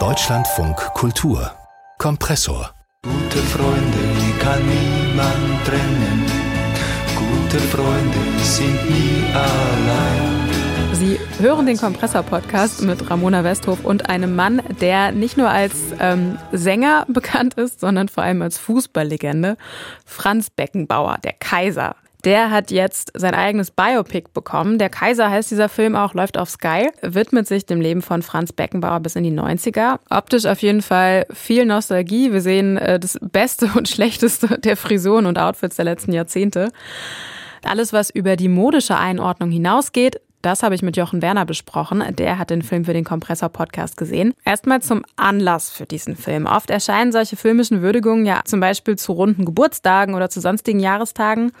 [0.00, 1.52] Deutschlandfunk Kultur
[1.98, 2.74] Kompressor
[3.04, 3.98] Gute Freunde
[4.40, 6.26] kann niemand trennen.
[7.16, 10.50] Gute Freunde sind nie allein.
[10.94, 16.36] Sie hören den Kompressor-Podcast mit Ramona Westhof und einem Mann, der nicht nur als ähm,
[16.50, 19.56] Sänger bekannt ist, sondern vor allem als Fußballlegende.
[20.04, 21.94] Franz Beckenbauer, der Kaiser.
[22.24, 24.78] Der hat jetzt sein eigenes Biopic bekommen.
[24.78, 28.52] Der Kaiser heißt dieser Film auch, läuft auf Sky, widmet sich dem Leben von Franz
[28.52, 29.98] Beckenbauer bis in die 90er.
[30.08, 32.32] Optisch auf jeden Fall viel Nostalgie.
[32.32, 36.70] Wir sehen äh, das Beste und Schlechteste der Frisuren und Outfits der letzten Jahrzehnte.
[37.62, 42.02] Alles, was über die modische Einordnung hinausgeht, das habe ich mit Jochen Werner besprochen.
[42.16, 44.34] Der hat den Film für den Kompressor-Podcast gesehen.
[44.44, 46.46] Erstmal zum Anlass für diesen Film.
[46.46, 51.52] Oft erscheinen solche filmischen Würdigungen ja zum Beispiel zu runden Geburtstagen oder zu sonstigen Jahrestagen.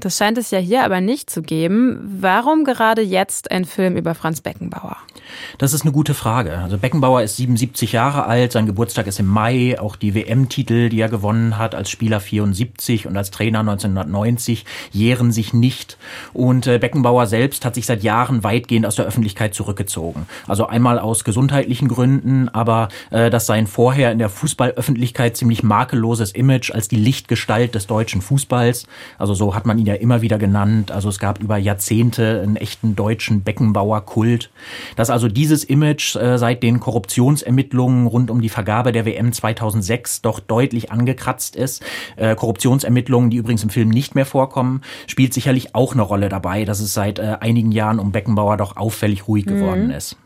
[0.00, 1.98] Das scheint es ja hier aber nicht zu geben.
[2.20, 4.96] Warum gerade jetzt ein Film über Franz Beckenbauer?
[5.58, 6.58] Das ist eine gute Frage.
[6.58, 11.00] Also Beckenbauer ist 77 Jahre alt, sein Geburtstag ist im Mai, auch die WM-Titel, die
[11.00, 15.98] er gewonnen hat als Spieler 74 und als Trainer 1990, jähren sich nicht.
[16.32, 20.26] Und äh, Beckenbauer selbst hat sich seit Jahren weitgehend aus der Öffentlichkeit zurückgezogen.
[20.46, 26.32] Also einmal aus gesundheitlichen Gründen, aber äh, das sein vorher in der Fußballöffentlichkeit ziemlich makelloses
[26.32, 28.86] Image als die Lichtgestalt des deutschen Fußballs.
[29.18, 30.92] Also so hat man ihn ja immer wieder genannt.
[30.92, 34.50] Also es gab über Jahrzehnte einen echten deutschen Beckenbauer-Kult.
[34.96, 40.22] Dass also dieses Image äh, seit den Korruptionsermittlungen rund um die Vergabe der WM 2006
[40.22, 41.82] doch deutlich angekratzt ist.
[42.16, 46.64] Äh, Korruptionsermittlungen, die übrigens im Film nicht mehr vorkommen, spielt sicherlich auch eine Rolle dabei,
[46.64, 49.92] dass es seit äh, einigen Jahren um Beckenbauer doch auffällig ruhig geworden mhm.
[49.92, 50.16] ist.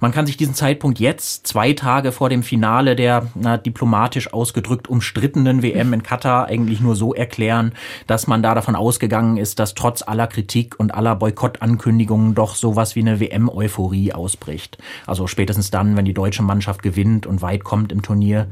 [0.00, 4.88] Man kann sich diesen Zeitpunkt jetzt, zwei Tage vor dem Finale der na, diplomatisch ausgedrückt
[4.88, 7.72] umstrittenen WM in Katar, eigentlich nur so erklären,
[8.06, 12.96] dass man da davon ausgegangen ist, dass trotz aller Kritik und aller Boykottankündigungen doch sowas
[12.96, 14.78] wie eine WM-Euphorie ausbricht.
[15.06, 18.46] Also spätestens dann, wenn die deutsche Mannschaft gewinnt und weit kommt im Turnier.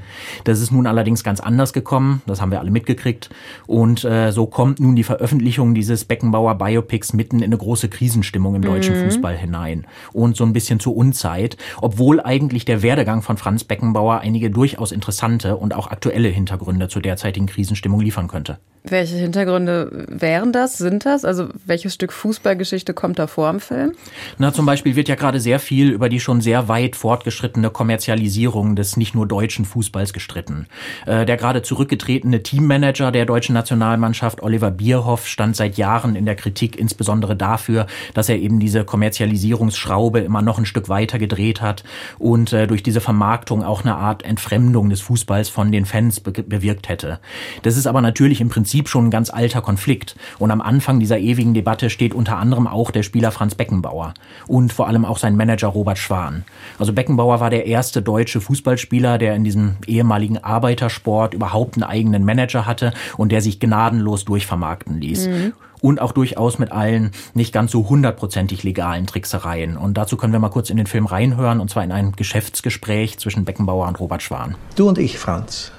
[0.44, 3.30] Das ist nun allerdings ganz anders gekommen, das haben wir alle mitgekriegt.
[3.66, 8.54] Und äh, so kommt nun die Veröffentlichung dieses Beckenbauer Biopics mitten in eine große Krisenstimmung
[8.54, 9.04] im deutschen mhm.
[9.04, 9.86] Fußball hinein.
[10.12, 14.92] Und so ein bisschen zu Unzeit, obwohl eigentlich der Werdegang von Franz Beckenbauer einige durchaus
[14.92, 18.58] interessante und auch aktuelle Hintergründe zur derzeitigen Krisenstimmung liefern könnte.
[18.84, 21.24] Welche Hintergründe wären das, sind das?
[21.24, 23.92] Also welches Stück Fußballgeschichte kommt da vor im Film?
[24.38, 28.76] Na, zum Beispiel wird ja gerade sehr viel über die schon sehr weit fortgeschrittene Kommerzialisierung
[28.76, 30.66] des nicht nur deutschen Fußballs gestritten.
[31.06, 36.36] Äh, der gerade zurückgetretene Teammanager der deutschen Nationalmannschaft, Oliver Bierhoff, stand seit Jahren in der
[36.36, 41.84] Kritik, insbesondere dafür, dass er eben diese Kommerzialisierungsschraube immer noch ein Stück weiter gedreht hat
[42.18, 46.32] und äh, durch diese Vermarktung auch eine Art Entfremdung des Fußballs von den Fans be
[46.32, 47.18] bewirkt hätte.
[47.62, 50.14] Das ist aber natürlich im Prinzip Prinzip schon ein ganz alter Konflikt.
[50.38, 54.14] Und am Anfang dieser ewigen Debatte steht unter anderem auch der Spieler Franz Beckenbauer
[54.46, 56.44] und vor allem auch sein Manager Robert Schwan.
[56.78, 62.24] Also Beckenbauer war der erste deutsche Fußballspieler, der in diesem ehemaligen Arbeitersport überhaupt einen eigenen
[62.24, 65.28] Manager hatte und der sich gnadenlos durchvermarkten ließ.
[65.28, 69.76] Mhm und auch durchaus mit allen nicht ganz so hundertprozentig legalen Tricksereien.
[69.76, 73.18] Und dazu können wir mal kurz in den Film reinhören, und zwar in ein Geschäftsgespräch
[73.18, 74.56] zwischen Beckenbauer und Robert Schwan.
[74.76, 75.72] Du und ich, Franz,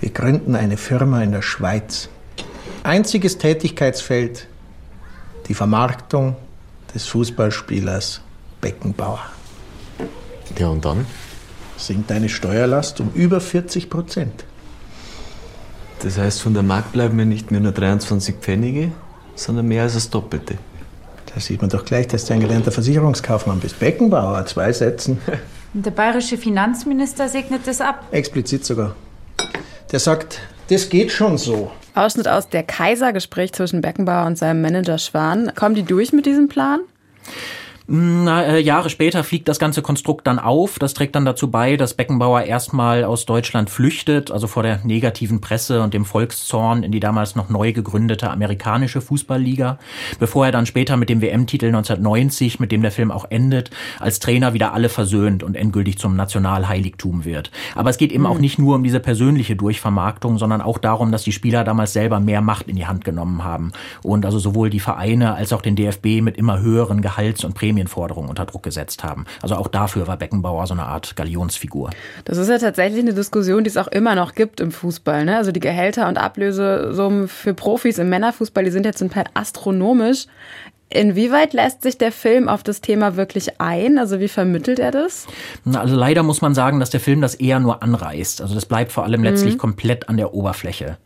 [0.00, 2.08] wir gründen eine Firma in der Schweiz.
[2.82, 4.48] Einziges Tätigkeitsfeld,
[5.48, 6.36] die Vermarktung
[6.94, 8.20] des Fußballspielers
[8.60, 9.20] Beckenbauer.
[10.58, 11.06] Ja, und dann?
[11.76, 14.44] Sinkt deine Steuerlast um über 40 Prozent.
[16.04, 18.92] Das heißt, von der Markt bleiben mir nicht mehr nur 23 Pfennige,
[19.34, 20.58] sondern mehr als das Doppelte.
[21.34, 23.80] Da sieht man doch gleich, dass du ein gelernter Versicherungskaufmann bist.
[23.80, 25.18] Beckenbauer, zwei Sätzen.
[25.72, 28.04] Und der bayerische Finanzminister segnet das ab.
[28.12, 28.94] Explizit sogar
[29.94, 31.70] der sagt, das geht schon so.
[31.94, 35.52] Ausschnitt aus der Kaiser-Gespräch zwischen Beckenbauer und seinem Manager Schwan.
[35.54, 36.80] Kommen die durch mit diesem Plan?
[37.86, 40.78] Na, äh, Jahre später fliegt das ganze Konstrukt dann auf.
[40.78, 45.42] Das trägt dann dazu bei, dass Beckenbauer erstmal aus Deutschland flüchtet, also vor der negativen
[45.42, 49.78] Presse und dem Volkszorn in die damals noch neu gegründete amerikanische Fußballliga,
[50.18, 53.70] bevor er dann später mit dem WM-Titel 1990, mit dem der Film auch endet,
[54.00, 57.50] als Trainer wieder alle versöhnt und endgültig zum Nationalheiligtum wird.
[57.74, 58.30] Aber es geht eben mhm.
[58.30, 62.18] auch nicht nur um diese persönliche Durchvermarktung, sondern auch darum, dass die Spieler damals selber
[62.18, 63.72] mehr Macht in die Hand genommen haben
[64.02, 67.73] und also sowohl die Vereine als auch den DFB mit immer höheren Gehalts- und Prämien
[67.74, 69.26] Prämienforderungen unter Druck gesetzt haben.
[69.42, 71.90] Also auch dafür war Beckenbauer so eine Art Galionsfigur.
[72.24, 75.24] Das ist ja tatsächlich eine Diskussion, die es auch immer noch gibt im Fußball.
[75.24, 75.36] Ne?
[75.36, 80.26] Also die Gehälter und Ablösesummen für Profis im Männerfußball, die sind jetzt zum Teil astronomisch.
[80.90, 83.98] Inwieweit lässt sich der Film auf das Thema wirklich ein?
[83.98, 85.26] Also wie vermittelt er das?
[85.72, 88.40] Also leider muss man sagen, dass der Film das eher nur anreißt.
[88.40, 89.58] Also das bleibt vor allem letztlich mhm.
[89.58, 90.98] komplett an der Oberfläche.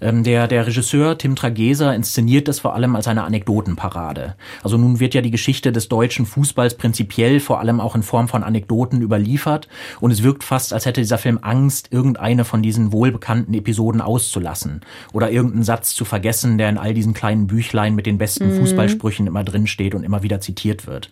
[0.00, 4.34] Ähm, der, der Regisseur Tim Trageser inszeniert das vor allem als eine Anekdotenparade.
[4.62, 8.28] Also nun wird ja die Geschichte des deutschen Fußballs prinzipiell vor allem auch in Form
[8.28, 9.68] von Anekdoten überliefert
[10.00, 14.80] und es wirkt fast, als hätte dieser Film Angst, irgendeine von diesen wohlbekannten Episoden auszulassen
[15.12, 18.58] oder irgendeinen Satz zu vergessen, der in all diesen kleinen Büchlein mit den besten mhm.
[18.60, 21.10] Fußballsprüchen immer drinsteht und immer wieder zitiert wird.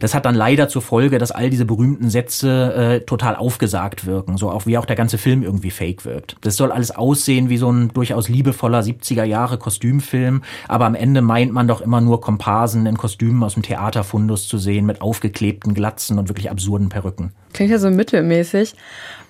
[0.00, 4.36] Das hat dann leider zur Folge, dass all diese berühmten Sätze äh, total aufgesagt wirken,
[4.36, 6.36] so auch wie auch der ganze Film irgendwie fake wirkt.
[6.40, 11.22] Das soll alles aussehen wie so ein durchaus liebevoller 70er Jahre Kostümfilm, aber am Ende
[11.22, 15.74] meint man doch immer nur Komparsen in Kostümen aus dem Theaterfundus zu sehen mit aufgeklebten
[15.74, 17.32] Glatzen und wirklich absurden Perücken.
[17.52, 18.74] Klingt ja so mittelmäßig.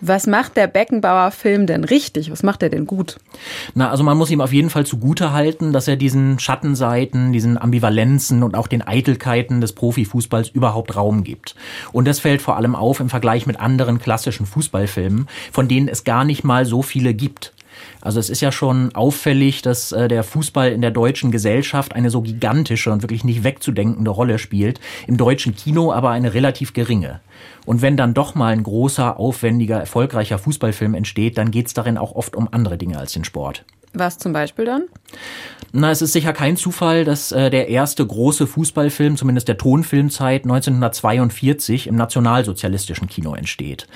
[0.01, 2.31] Was macht der Beckenbauer Film denn richtig?
[2.31, 3.19] Was macht er denn gut?
[3.75, 7.59] Na, also man muss ihm auf jeden Fall zugute halten, dass er diesen Schattenseiten, diesen
[7.59, 11.57] Ambivalenzen und auch den Eitelkeiten des Profifußballs überhaupt Raum gibt.
[11.93, 16.05] Und das fällt vor allem auf im Vergleich mit anderen klassischen Fußballfilmen, von denen es
[16.05, 17.53] gar nicht mal so viele gibt.
[18.01, 22.11] Also es ist ja schon auffällig, dass äh, der Fußball in der deutschen Gesellschaft eine
[22.11, 27.21] so gigantische und wirklich nicht wegzudenkende Rolle spielt, im deutschen Kino aber eine relativ geringe.
[27.67, 31.99] Und wenn dann doch mal ein großer, aufwendiger, erfolgreicher Fußballfilm entsteht, dann geht es darin
[31.99, 33.65] auch oft um andere Dinge als den Sport.
[33.93, 34.85] Was zum Beispiel dann?
[35.71, 40.45] Na, es ist sicher kein Zufall, dass äh, der erste große Fußballfilm, zumindest der Tonfilmzeit,
[40.45, 43.87] 1942 im nationalsozialistischen Kino entsteht.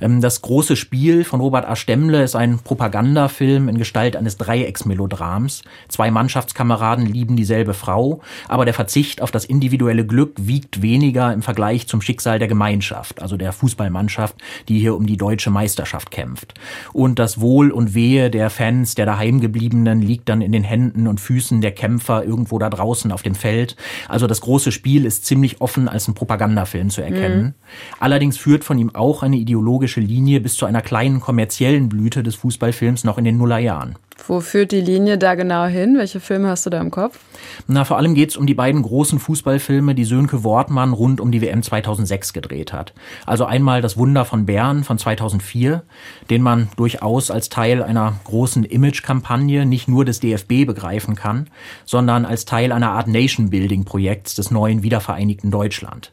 [0.00, 1.76] Ähm, das große Spiel von Robert A.
[1.76, 5.62] Stemmle ist ein Propagandafilm in Gestalt eines Dreiecksmelodrams.
[5.88, 11.42] Zwei Mannschaftskameraden lieben dieselbe Frau, aber der Verzicht auf das individuelle Glück wiegt weniger im
[11.42, 14.34] Vergleich zum Schicksal der Gemeinschaft, also der Fußballmannschaft,
[14.68, 16.54] die hier um die deutsche Meisterschaft kämpft.
[16.92, 21.06] Und das Wohl und Wehe der Fans, der daheim Gebliebenen liegt dann in den Händen
[21.06, 23.76] und Füßen der Kämpfer irgendwo da draußen auf dem Feld.
[24.08, 27.42] Also das große Spiel ist ziemlich offen als ein Propagandafilm zu erkennen.
[27.42, 27.54] Mhm.
[27.98, 32.34] Allerdings führt von ihm auch eine ideologische Linie bis zu einer kleinen kommerziellen Blüte des
[32.36, 33.96] Fußballfilms noch in den Nullerjahren.
[34.26, 35.96] Wo führt die Linie da genau hin?
[35.96, 37.18] Welche Filme hast du da im Kopf?
[37.66, 41.32] Na, vor allem geht es um die beiden großen Fußballfilme, die Sönke Wortmann rund um
[41.32, 42.92] die WM 2006 gedreht hat.
[43.26, 45.82] Also einmal Das Wunder von Bern von 2004,
[46.28, 51.48] den man durchaus als Teil einer großen Image-Kampagne nicht nur des DFB begreifen kann,
[51.84, 56.12] sondern als Teil einer Art Nation-Building-Projekts des neuen wiedervereinigten Deutschland.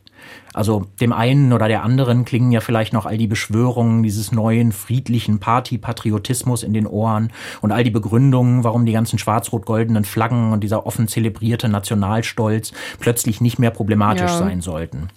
[0.58, 4.72] Also dem einen oder der anderen klingen ja vielleicht noch all die Beschwörungen dieses neuen
[4.72, 7.32] friedlichen Party-Patriotismus in den Ohren
[7.62, 13.40] und all die Begründungen, warum die ganzen schwarz-rot-goldenen Flaggen und dieser offen zelebrierte Nationalstolz plötzlich
[13.40, 14.38] nicht mehr problematisch ja.
[14.40, 15.10] sein sollten.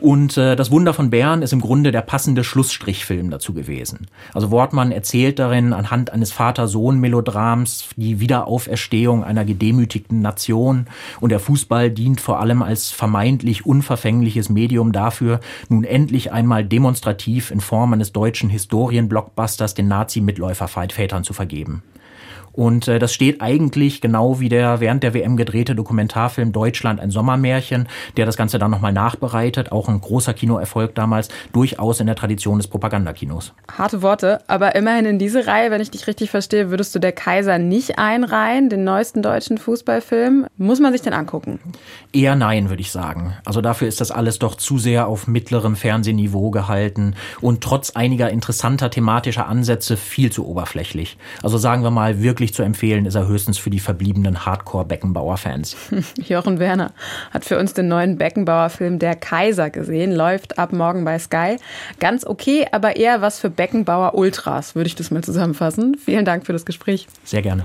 [0.00, 4.06] Und äh, das Wunder von Bern ist im Grunde der passende Schlussstrichfilm dazu gewesen.
[4.34, 10.86] Also Wortmann erzählt darin anhand eines Vater-Sohn-Melodrams die Wiederauferstehung einer gedemütigten Nation
[11.20, 17.50] und der Fußball dient vor allem als vermeintlich unverfängliches Medium dafür, nun endlich einmal demonstrativ
[17.50, 21.82] in Form eines deutschen Historienblockbusters den Nazi-Mitläufervätern zu vergeben.
[22.56, 27.10] Und äh, das steht eigentlich genau wie der während der WM gedrehte Dokumentarfilm Deutschland ein
[27.10, 32.16] Sommermärchen, der das Ganze dann nochmal nachbereitet, auch ein großer Kinoerfolg damals, durchaus in der
[32.16, 33.52] Tradition des Propagandakinos.
[33.76, 37.12] Harte Worte, aber immerhin in diese Reihe, wenn ich dich richtig verstehe, würdest du der
[37.12, 40.46] Kaiser nicht einreihen, den neuesten deutschen Fußballfilm.
[40.56, 41.60] Muss man sich denn angucken?
[42.12, 43.34] Eher nein, würde ich sagen.
[43.44, 48.30] Also dafür ist das alles doch zu sehr auf mittlerem Fernsehniveau gehalten und trotz einiger
[48.30, 51.18] interessanter thematischer Ansätze viel zu oberflächlich.
[51.42, 55.76] Also sagen wir mal wirklich wirklich zu empfehlen ist er höchstens für die verbliebenen Hardcore-Beckenbauer-Fans.
[56.28, 56.92] Jochen Werner
[57.32, 61.56] hat für uns den neuen Beckenbauer-Film Der Kaiser gesehen, läuft ab morgen bei Sky.
[61.98, 65.96] Ganz okay, aber eher was für Beckenbauer-Ultras, würde ich das mal zusammenfassen.
[65.96, 67.08] Vielen Dank für das Gespräch.
[67.24, 67.64] Sehr gerne.